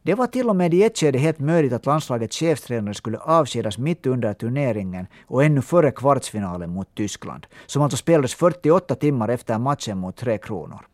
[0.04, 3.78] Det var till och med i ett skede helt möjligt att landslagets chefstränare skulle avskedas
[3.78, 9.58] mitt under turneringen och ännu före kvartsfinalen mot Tyskland, som alltså spelades 48 timmar efter
[9.58, 10.88] matchen mot Tre Kronor.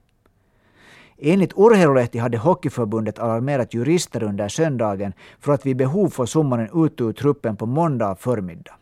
[1.17, 7.01] Enligt Urheilulehti hade Hockeyförbundet alarmerat jurister under söndagen för att vid behov få sommaren ut
[7.01, 8.75] ur truppen på måndag förmiddag.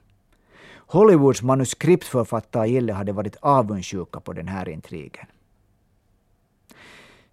[0.87, 5.25] Hollywoods manuskriptförfattare Gille hade varit avundsjuka på den här intrigen.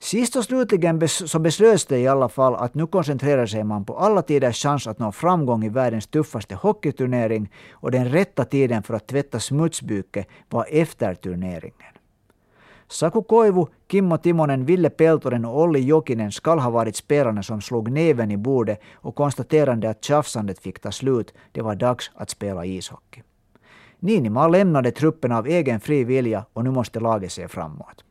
[0.03, 3.99] Sist och slutligen så beslöts det i alla fall att nu koncentrerar sig man på
[3.99, 8.95] alla tiders chans att nå framgång i världens tuffaste hockeyturnering och den rätta tiden för
[8.95, 11.93] att tvätta smutsbyke var efter turneringen.
[12.89, 17.91] Saku Koivu, Kimmo Timonen, Ville Peltonen och Olli Jokinen skall ha varit spelarna som slog
[17.91, 21.35] näven i bordet och konstaterade att tjafsandet fick ta slut.
[21.53, 23.23] Det var dags att spela ishockey.
[23.99, 28.05] Niinimaa lämnade truppen av egen fri vilja och nu måste laget se framåt.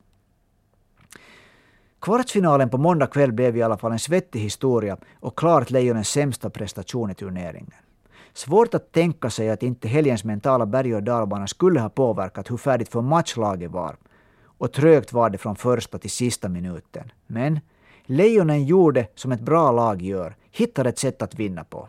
[2.01, 6.49] Kvartsfinalen på måndag kväll blev i alla fall en svettig historia och klart Lejonens sämsta
[6.49, 7.73] prestation i turneringen.
[8.33, 12.57] Svårt att tänka sig att inte helgens mentala berg och dalbana skulle ha påverkat hur
[12.57, 13.95] färdigt för matchlaget var.
[14.43, 17.11] Och trögt var det från första till sista minuten.
[17.27, 17.59] Men
[18.05, 21.87] Lejonen gjorde som ett bra lag gör, hittade ett sätt att vinna på.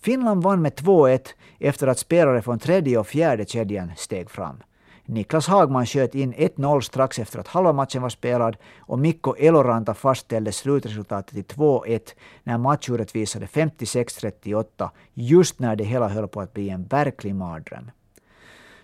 [0.00, 4.56] Finland vann med 2-1 efter att spelare från tredje och fjärde kedjan steg fram.
[5.04, 9.94] Niklas Hagman sköt in 1-0 strax efter att halva matchen var spelad och Mikko Eloranta
[9.94, 12.00] fastställde slutresultatet till 2-1
[12.42, 17.90] när matchuret visade 56-38 just när det hela höll på att bli en verklig mardröm.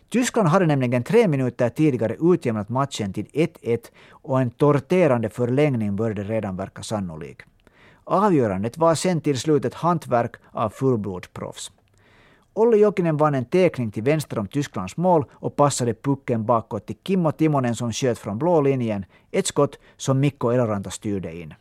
[0.09, 3.79] Tyskland hade nämligen tre minuter tidigare utjämnat matchen till 1-1
[4.11, 7.43] och en torterande förlängning började redan verka sannolik.
[8.05, 11.73] Avgörandet var sen till slut ett hantverk av fullblodsproffs.
[12.59, 16.97] Olli Jokinen vann en tekning till vänster om Tysklands mål och passade pucken bakåt till
[17.05, 21.55] Kimmo Timonen som sköt från blå linjen, ett skott som Mikko Eloranta styrde in.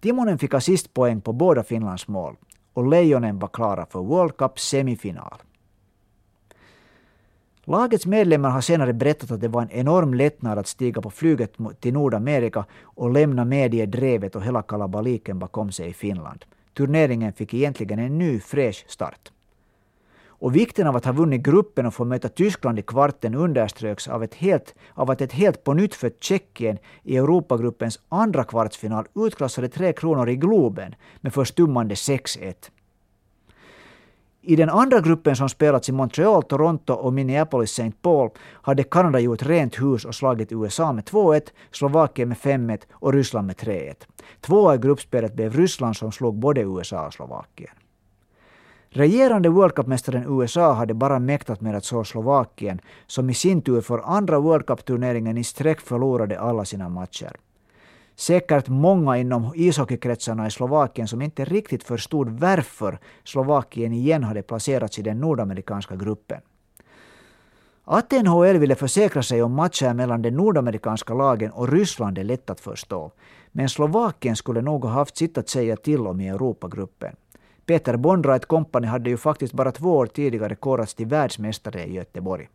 [0.00, 2.36] Timonen fick assistpoäng på båda Finlands mål
[2.72, 5.34] och Lejonen var klara för World Cup semifinal.
[7.64, 11.52] Lagets medlemmar har senare berättat att det var en enorm lättnad att stiga på flyget
[11.80, 16.44] till Nordamerika och lämna mediedrevet och hela kalabaliken bakom sig i Finland.
[16.74, 19.30] Turneringen fick egentligen en ny fräsch start.
[20.38, 24.22] Och vikten av att ha vunnit gruppen och få möta Tyskland i kvarten underströks av,
[24.22, 29.68] ett helt, av att ett helt på nytt för Tjeckien i Europagruppens andra kvartsfinal utklassade
[29.68, 32.54] Tre Kronor i Globen med förstummande 6-1.
[34.48, 37.92] I den andra gruppen som spelats i Montreal, Toronto och Minneapolis St.
[38.02, 38.30] Paul
[38.62, 43.46] hade Kanada gjort rent hus och slagit USA med 2-1, Slovakien med 5-1 och Ryssland
[43.46, 43.94] med 3-1.
[44.40, 47.70] Tvåa i gruppspelet blev Ryssland som slog både USA och Slovakien.
[48.96, 53.80] Regerande World Cup-mästaren USA hade bara mäktat med att slå Slovakien, som i sin tur
[53.80, 57.36] för andra World Cup-turneringen i sträck förlorade alla sina matcher.
[58.14, 64.98] Säkert många inom ishockeykretsarna i Slovakien som inte riktigt förstod varför Slovakien igen hade placerats
[64.98, 66.40] i den nordamerikanska gruppen.
[67.84, 72.50] Att NHL ville försäkra sig om matcher mellan de nordamerikanska lagen och Ryssland är lätt
[72.50, 73.12] att förstå.
[73.52, 77.16] Men Slovakien skulle nog ha haft sitt att säga till om i Europagruppen.
[77.66, 82.48] Peter Bondrait Company hade ju faktiskt bara två år tidigare korats till världsmästare i Göteborg.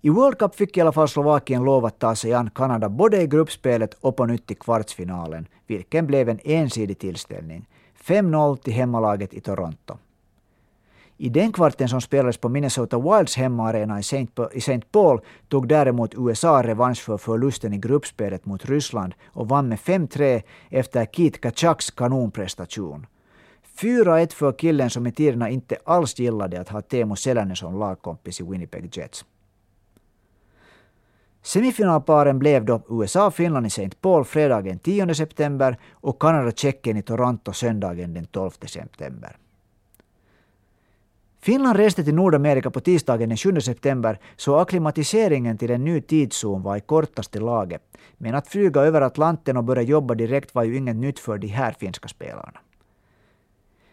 [0.00, 3.22] I World Cup fick i alla fall Slovakien lov att ta sig an Kanada både
[3.22, 7.68] i gruppspelet och på nytt i kvartsfinalen, vilken blev en ensidig tillställning.
[8.04, 9.98] 5-0 till hemmalaget i Toronto.
[11.22, 14.80] I den kvarten som spelades på Minnesota Wilds hemmaarena i St.
[14.92, 20.42] Paul tog däremot USA revansch för förlusten i gruppspelet mot Ryssland och vann med 5-3
[20.70, 23.06] efter Keith Kachaks kanonprestation.
[23.76, 28.40] 4-1 för killen som i tiderna inte alls gillade att ha Teemu Selänen som lagkompis
[28.40, 29.24] i Winnipeg Jets.
[31.42, 33.90] Semifinalparen blev då USA-Finland i St.
[34.00, 39.36] Paul fredagen 10 september och Kanada-Tjeckien i Toronto söndagen den 12 september.
[41.42, 46.62] Finland reste till Nordamerika på tisdagen den 7 september så akklimatiseringen till en ny tidszon
[46.62, 47.82] var i kortaste laget.
[48.18, 51.46] Men att flyga över Atlanten och börja jobba direkt var ju inget nytt för de
[51.46, 52.60] här finska spelarna.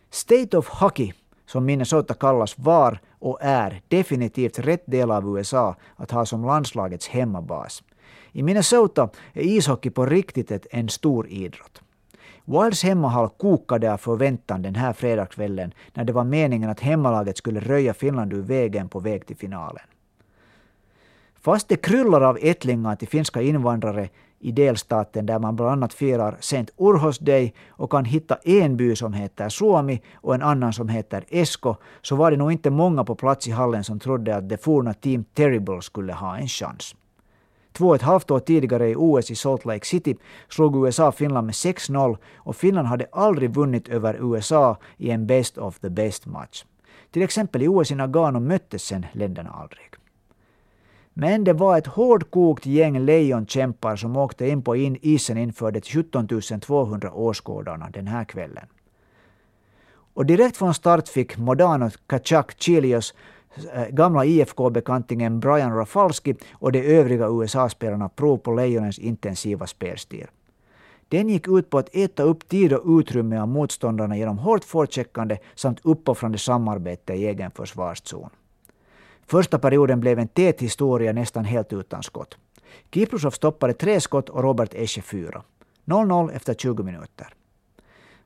[0.09, 1.13] State of Hockey,
[1.45, 7.07] som Minnesota kallas, var och är definitivt rätt del av USA att ha som landslagets
[7.07, 7.83] hemmabas.
[8.31, 11.81] I Minnesota är ishockey på riktigt en stor idrott.
[12.49, 17.59] Wilds hemmahall kokade av förväntan den här fredagskvällen när det var meningen att hemmalaget skulle
[17.59, 19.83] röja Finland ur vägen på väg till finalen.
[21.39, 26.37] Fast det kryllar av ättlingar till finska invandrare i delstaten där man bland annat firar
[26.39, 30.89] sent Urhos Day och kan hitta en by som heter Suomi och en annan som
[30.89, 34.49] heter Esko, så var det nog inte många på plats i hallen som trodde att
[34.49, 36.95] det forna Team Terrible skulle ha en chans.
[37.77, 40.15] Två och ett halvt år tidigare i OS i Salt Lake City
[40.49, 45.57] slog USA Finland med 6-0 och Finland hade aldrig vunnit över USA i en Best
[45.57, 46.65] of the Best-match.
[47.11, 49.85] Till exempel i OS i Nagano möttes sen länderna aldrig.
[51.13, 55.81] Men det var ett hårdkokt gäng lejonkämpar som åkte in på in isen inför de
[55.81, 56.27] 17
[56.61, 58.67] 200 åskådarna den här kvällen.
[60.13, 63.13] Och direkt från start fick Modano Kachak Chilios
[63.73, 70.27] Eh, gamla IFK-bekantingen Brian Rafalski och de övriga USA-spelarna prov på Lejonens intensiva spelstil.
[71.09, 75.37] Den gick ut på att äta upp tid och utrymme av motståndarna genom hårt forecheckande
[75.55, 78.29] samt uppoffrande samarbete i egen försvarszon.
[79.25, 82.37] Första perioden blev en tät historia nästan helt utan skott.
[82.91, 85.43] Kiprusov stoppade tre skott och Robert Esche fyra.
[85.85, 87.27] 0-0 efter 20 minuter.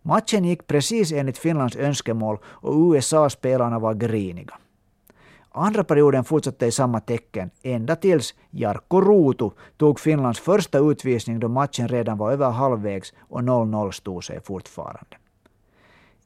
[0.01, 4.57] Matchen gick precis enligt Finlands önskemål och USA-spelarna var griniga.
[5.53, 11.47] Andra perioden fortsatte i samma tecken, ända tills Jarkko Ruutu tog Finlands första utvisning då
[11.47, 15.17] matchen redan var över halvvägs och 0-0 stod sig fortfarande.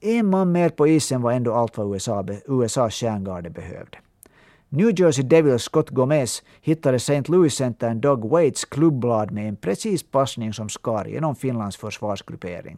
[0.01, 3.97] En man mer på isen var ändå allt vad USA, USAs stjärngarde behövde.
[4.69, 7.23] New Jersey Devils Scott Gomez hittade St.
[7.31, 12.77] Louis-centern Doug Waits klubblad med en precis passning som skar genom Finlands försvarsgruppering.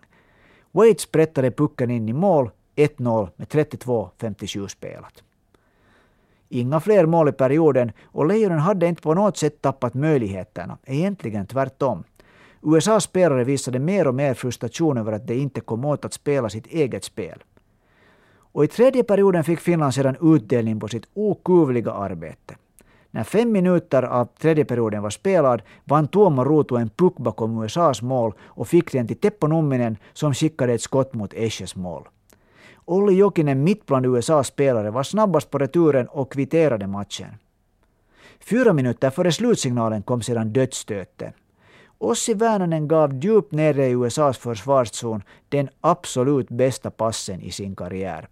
[0.72, 5.24] Waits sprättade pucken in i mål, 1-0 med 32-57 spelat.
[6.50, 10.78] Inga fler mål i perioden och Lejonen hade inte på något sätt tappat möjligheterna.
[10.86, 12.04] Egentligen tvärtom.
[12.62, 16.50] USAs spelare visade mer och mer frustration över att de inte kom åt att spela
[16.50, 17.44] sitt eget spel.
[18.52, 22.56] Och i tredje perioden fick Finland sedan utdelning på sitt okuvliga arbete.
[23.12, 28.02] När fem minuter av tredje perioden var spelad vann Tuomo Ruutu en puck bakom USAs
[28.02, 32.08] mål och fick den till Teppo Numminen som skickade ett skott mot Esches mål.
[32.90, 37.30] Olli Jokinen mitt bland USAs spelare var snabbast på returen och kvitterade matchen.
[38.40, 41.34] Fyra minuter före slutsignalen kom sedan dödsstöten.
[41.98, 48.28] Ossi Väänänen gav djupt nere i USAs försvarszon den absolut bästa passen i sin karriär.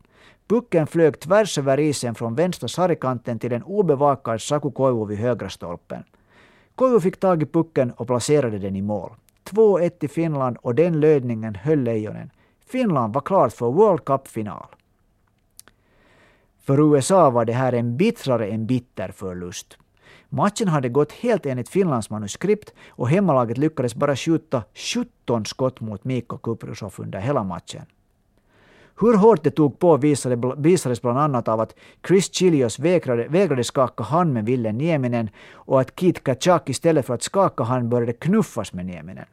[0.47, 5.49] Pucken flög tvärs över isen från vänstra sargkanten till en obevakad Saku Koivu vid högra
[5.49, 6.03] stolpen.
[6.75, 9.11] Koivu fick tag i pucken och placerade den i mål.
[9.49, 12.29] 2-1 till Finland och den lödningen höll Lejonen.
[12.67, 14.67] Finland var klart för World Cup-final.
[16.65, 19.77] För USA var det här en bittrare än bitter förlust.
[20.29, 26.03] Matchen hade gått helt enligt Finlands manuskript och hemmalaget lyckades bara skjuta 17 skott mot
[26.03, 27.85] Mikko Kuprusov under hela matchen.
[28.99, 31.75] Hur hårt det tog på visade, visades bland annat av att
[32.07, 37.13] Chris Chilios vägrade, vägrade skaka hand med Ville Nieminen och att Kit Kachak istället för
[37.13, 39.25] att skaka hand började knuffas med Nieminen.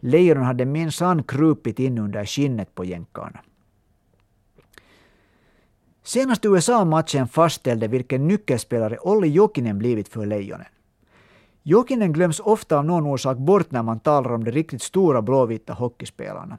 [0.00, 3.40] Lejonen hade minsann krupit in under skinnet på jänkarna.
[6.02, 10.66] Senast USA-matchen fastställde vilken nyckelspelare Olli Jokinen blivit för Lejonen.
[11.62, 15.72] Jokinen glöms ofta av någon orsak bort när man talar om de riktigt stora blåvita
[15.72, 16.58] hockeyspelarna.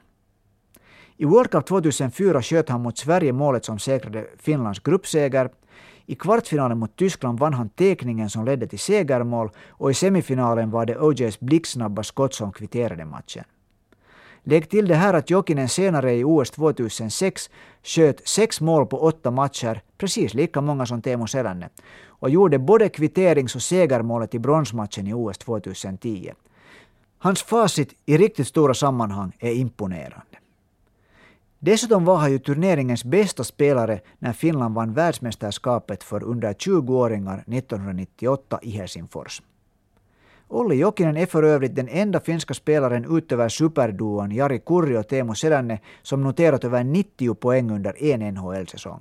[1.16, 5.50] I World Cup 2004 sköt han mot Sverige målet som säkrade Finlands gruppseger.
[6.10, 10.86] I kvartsfinalen mot Tyskland vann han tekningen som ledde till segermål och i semifinalen var
[10.86, 13.44] det OJs blixtsnabba skott som kvitterade matchen.
[14.42, 17.50] Lägg till det här att Jokinen senare i OS 2006
[17.82, 21.68] sköt sex mål på åtta matcher, precis lika många som Teemu Selänne,
[22.06, 26.32] och gjorde både kvitterings och segermålet i bronsmatchen i OS 2010.
[27.18, 30.29] Hans facit i riktigt stora sammanhang är imponerande.
[31.62, 38.58] Dessutom var han ju turneringens bästa spelare när Finland vann världsmästerskapet för under 20-åringar 1998
[38.62, 39.42] i Helsingfors.
[40.48, 45.34] Olli Jokinen är för övrigt den enda finska spelaren utöver superduon Jari Kurri och Teemu
[45.34, 49.00] Selänne som noterat över 90 poäng under en NHL-säsong.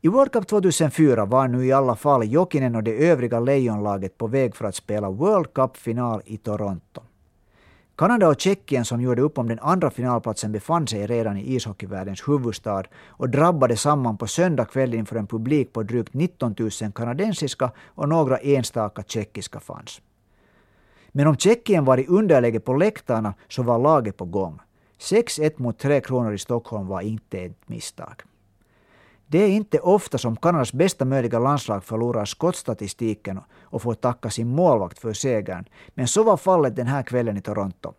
[0.00, 4.26] I World Cup 2004 var nu i alla fall Jokinen och det övriga Lejonlaget på
[4.26, 7.02] väg för att spela World Cup-final i Toronto.
[7.96, 12.28] Kanada och Tjeckien som gjorde upp om den andra finalplatsen befann sig redan i ishockeyvärldens
[12.28, 17.70] huvudstad och drabbade samman på söndag kväll inför en publik på drygt 19 000 kanadensiska
[17.86, 20.00] och några enstaka tjeckiska fans.
[21.12, 24.60] Men om Tjeckien var i underläge på läktarna så var laget på gång.
[24.98, 28.22] 6-1 mot 3 Kronor i Stockholm var inte ett misstag.
[29.26, 34.48] Det är inte ofta som Kanadas bästa möjliga landslag förlorar skottstatistiken och får tacka sin
[34.48, 35.64] målvakt för segern.
[35.94, 37.92] Men så var fallet den här kvällen i Toronto.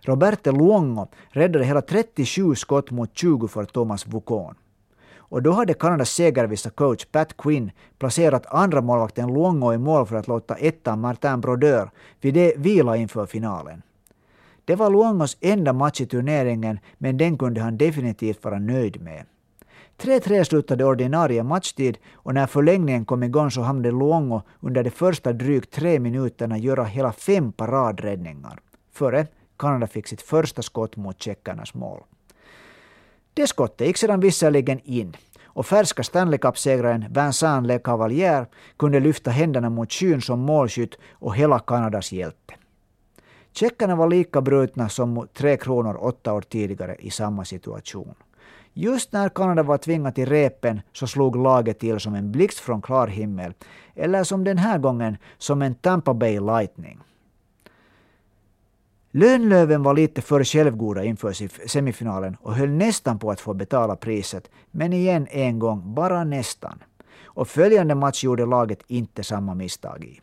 [0.00, 4.54] Roberto Luongo räddade hela 37 skott mot 20 för Thomas Vukon.
[5.32, 10.16] Och då hade Kanadas segervissa coach Pat Quinn placerat andra målvakten Luongo i mål för
[10.16, 13.82] att låta ettan Martin Brodeur vid det vila inför finalen.
[14.64, 19.24] Det var Luongos enda match i turneringen men den kunde han definitivt vara nöjd med.
[20.02, 25.32] 3-3 slutade ordinarie matchtid och när förlängningen kom igång så hamnade Luongo under de första
[25.32, 28.60] drygt tre minuterna göra hela fem paradräddningar.
[28.92, 29.26] Före
[29.56, 32.00] Kanada fick sitt första skott mot tjeckernas mål.
[33.34, 38.46] Det skottet gick sedan visserligen in och färska Stanley Cup-segraren Vincent Le Cavalier
[38.76, 42.54] kunde lyfta händerna mot skyn som målskytt och hela Kanadas hjälte.
[43.52, 48.14] Tjeckerna var lika brutna som Tre Kronor åtta år tidigare i samma situation.
[48.74, 52.82] Just när Kanada var tvingat till repen så slog laget till som en blixt från
[52.82, 53.54] klar himmel.
[53.94, 56.98] Eller som den här gången, som en Tampa Bay Lightning.
[59.10, 61.32] Lönlöven var lite för självgoda inför
[61.68, 64.50] semifinalen och höll nästan på att få betala priset.
[64.70, 66.82] Men igen en gång, bara nästan.
[67.24, 70.20] Och följande match gjorde laget inte samma misstag i.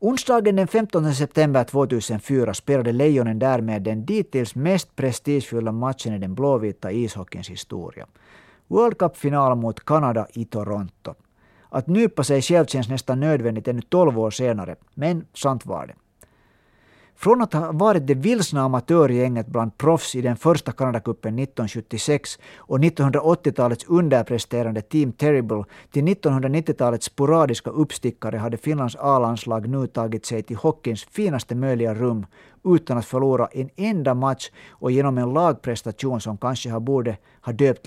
[0.00, 6.34] Onsdagen den 15 september 2004 spelade Lejonen därmed den dittills mest prestigefulla matchen i den
[6.34, 8.06] blåvita ishockeyns historia.
[8.68, 11.14] World Cup-final mot Kanada i Toronto.
[11.68, 15.94] Att nypa sig själv känns nästan nödvändigt ännu 12 år senare, men sant var det.
[17.18, 22.78] Från att ha varit det vilsna amatörgänget bland proffs i den första Kanadakuppen 1976 och
[22.78, 30.56] 1980-talets underpresterande Team Terrible till 1990-talets sporadiska uppstickare hade Finlands A-landslag nu tagit sig till
[30.56, 32.26] hockeyns finaste möjliga rum
[32.64, 37.52] utan att förlora en enda match och genom en lagprestation som kanske har borde ha
[37.52, 37.86] döpt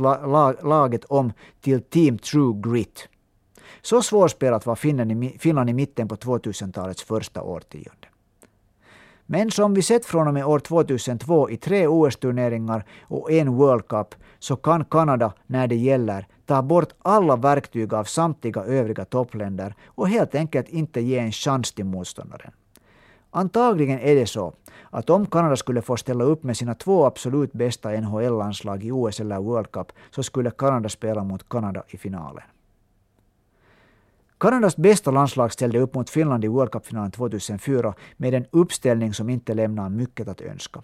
[0.64, 3.10] laget om till Team True Grit.
[3.82, 4.76] Så svårspelat var
[5.38, 8.09] Finland i mitten på 2000-talets första årtionde.
[9.32, 13.88] Men som vi sett från och med år 2002 i tre OS-turneringar och en World
[13.88, 19.76] Cup så kan Kanada, när det gäller, ta bort alla verktyg av samtliga övriga toppländer
[19.86, 22.52] och helt enkelt inte ge en chans till motståndaren.
[23.32, 24.54] Antagligen är det så
[24.90, 29.20] att om Kanada skulle få ställa upp med sina två absolut bästa NHL-landslag i OS
[29.20, 32.44] eller World Cup så skulle Kanada spela mot Kanada i finalen.
[34.40, 39.30] Kanadas bästa landslag ställde upp mot Finland i World Cup-finalen 2004 med en uppställning som
[39.30, 40.82] inte lämnar mycket att önska.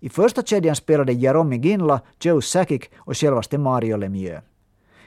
[0.00, 4.42] I första kedjan spelade Jaromir Ginla, Joe Sakic och självaste Mario Lemieux.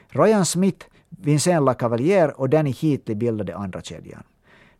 [0.08, 4.22] Ryan Smith, Vincent Lacavalier och Danny Heatley bildade andra kedjan.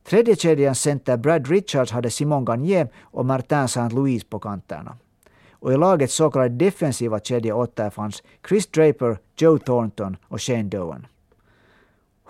[0.05, 3.89] Tredje kedjans center Brad Richards hade Simon Gagné och Martin St.
[3.89, 4.97] Louis på kanterna.
[5.53, 11.07] Och i lagets så kallade defensiva kedja återfanns Chris Draper, Joe Thornton och Shane Doan.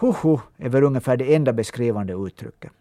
[0.00, 2.72] Huhu är väl ungefär det enda beskrivande uttrycket.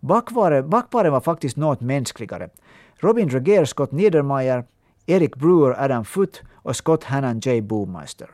[0.00, 2.48] Backparen, backparen var faktiskt något mänskligare.
[2.96, 4.64] Robin Dreger, Scott Niedermayer,
[5.06, 7.60] Eric Brewer, Adam Foote och Scott Hannan, J.
[7.60, 8.30] Boomeister.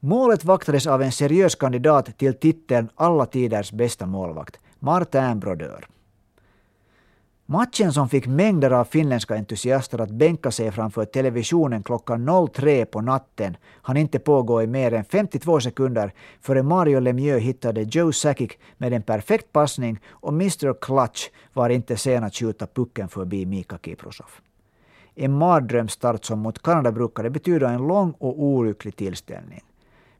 [0.00, 5.88] Målet vaktades av en seriös kandidat till titeln alla tiders bästa målvakt, Martin Brodeur.
[7.50, 13.00] Matchen som fick mängder av finländska entusiaster att bänka sig framför televisionen klockan 03 på
[13.00, 18.50] natten hann inte pågå i mer än 52 sekunder före Mario Lemieux hittade Joe Sakic
[18.76, 23.78] med en perfekt passning och Mr Clutch var inte sen att skjuta pucken förbi Mika
[23.78, 24.30] Kiprosov.
[25.14, 29.64] En mardrömsstart som mot Kanada brukade betyda en lång och olycklig tillställning.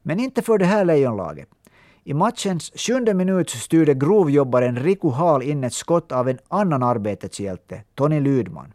[0.01, 1.49] Men inte för det här lejonlaget.
[2.09, 7.39] I matchens sjunde minut styrde grovjobbaren Riku Hall in ett skott av en annan arbetets
[7.39, 8.73] hjälte, Tony Lydman.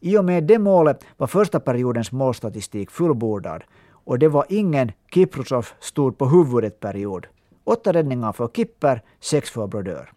[0.00, 5.66] I och med det målet var första periodens målstatistik fullbordad och det var ingen Kiprusov
[5.80, 7.26] stod på huvudet-period.
[7.64, 10.12] Åtta räddningar för Kipper, sex för Brodeur.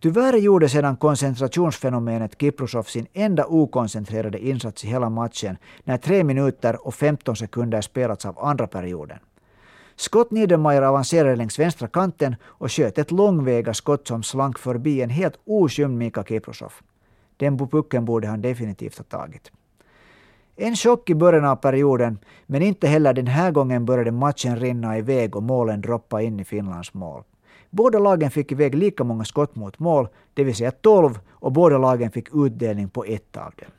[0.00, 6.86] Tyvärr gjorde sedan koncentrationsfenomenet Kiprusov sin enda okoncentrerade insats i hela matchen när tre minuter
[6.86, 9.18] och 15 sekunder spelats av andra perioden.
[9.96, 15.10] Scott Niedermayer avancerade längs vänstra kanten och sköt ett långväga skott som slank förbi en
[15.10, 16.72] helt oskymd Mika Kiprosov.
[17.36, 19.52] Den pucken borde han definitivt ha tagit.
[20.56, 24.98] En chock i början av perioden, men inte heller den här gången började matchen rinna
[24.98, 27.22] iväg och målen droppa in i Finlands mål.
[27.70, 31.78] Båda lagen fick iväg lika många skott mot mål, det vill säga 12, och båda
[31.78, 33.70] lagen fick utdelning på ett av dem.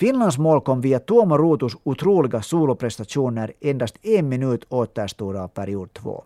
[0.00, 6.24] Finlands mål kom via Tuomo Ruutus otroliga soloprestationer endast en minut återstod av period två.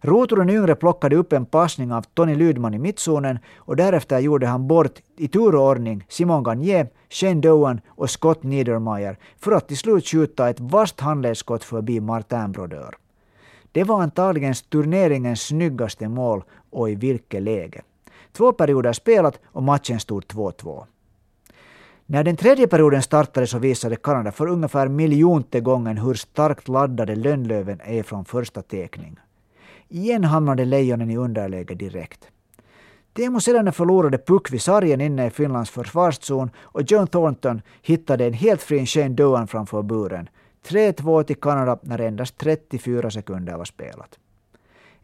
[0.00, 4.46] Ruutu den yngre plockade upp en passning av Tony Lydman i mittzonen och därefter gjorde
[4.46, 9.68] han bort i tur och ordning Simon Gagné, Shane Doan och Scott Niedermayer för att
[9.68, 12.96] till slut skjuta ett vasst handledsskott förbi Martin Brodeur.
[13.72, 17.82] Det var antagligen turneringens snyggaste mål och i vilket läge.
[18.32, 20.84] Två perioder spelat och matchen stod 2-2.
[22.06, 27.16] När den tredje perioden startade så visade Kanada för ungefär miljonte gången hur starkt laddade
[27.16, 29.16] Lönnlöven är från första teckning.
[29.88, 32.28] Igen hamnade Lejonen i underläge direkt.
[33.12, 38.32] Teemu Selänne förlorade puck vid sargen inne i Finlands försvarszon och John Thornton hittade en
[38.32, 40.28] helt fri Shane Doan framför buren.
[40.68, 44.18] 3-2 till Kanada när endast 34 sekunder var spelat.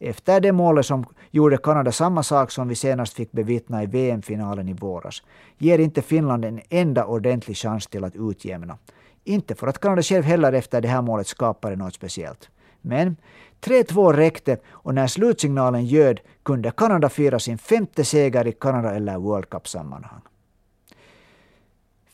[0.03, 4.69] Efter det målet som gjorde Kanada samma sak som vi senast fick bevittna i VM-finalen
[4.69, 5.23] i våras,
[5.59, 8.79] ger inte Finland en enda ordentlig chans till att utjämna.
[9.25, 12.51] Inte för att Kanada själv heller efter det här målet skapade något speciellt.
[12.81, 13.17] Men
[13.61, 19.19] 3-2 räckte och när slutsignalen ljöd kunde Kanada fira sin femte seger i Kanada eller
[19.19, 20.21] World Cup-sammanhang.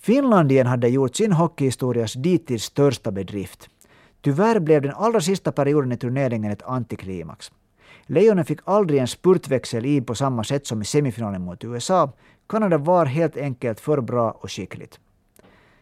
[0.01, 3.69] Finlandien hade gjort sin hockeyhistorias dittills största bedrift.
[4.21, 7.53] Tyvärr blev den allra sista perioden i turneringen ett antiklimax.
[8.07, 12.13] Lejonen fick aldrig en spurtväxel i på samma sätt som i semifinalen mot USA.
[12.49, 15.01] Kanada var helt enkelt för bra och skickligt.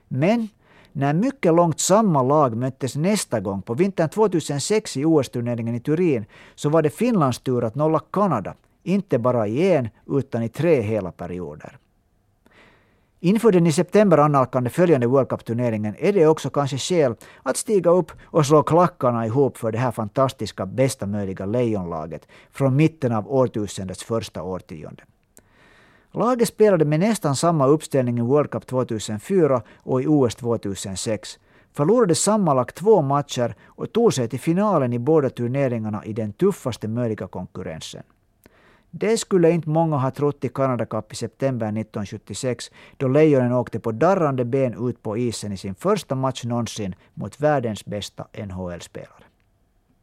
[0.09, 0.49] Men
[0.93, 6.25] när mycket långt samma lag möttes nästa gång på vintern 2006 i OS-turneringen i Turin
[6.55, 10.81] så var det Finlands tur att nolla Kanada, inte bara i en utan i tre
[10.81, 11.79] hela perioder.
[13.25, 17.91] Inför den i september annalkande följande World Cup-turneringen är det också kanske skäl att stiga
[17.91, 23.33] upp och slå klackarna ihop för det här fantastiska bästa möjliga lejonlaget från mitten av
[23.33, 25.03] årtusendets första årtionde.
[26.13, 31.39] Laget spelade med nästan samma uppställning i World Cup 2004 och i OS 2006,
[31.73, 36.89] förlorade sammanlagt två matcher och tog sig till finalen i båda turneringarna i den tuffaste
[36.89, 38.03] möjliga konkurrensen.
[38.97, 43.81] Det skulle inte många ha trott i Canada Cup i september 1976 då Lejonen åkte
[43.81, 49.24] på darrande ben ut på isen i sin första match någonsin mot världens bästa NHL-spelare.